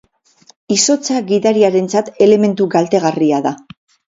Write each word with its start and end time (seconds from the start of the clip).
Izotza 0.75 1.17
gidariarentzat 1.27 2.09
elementu 2.27 2.71
kaltegarria 2.77 3.45
da. 3.51 3.57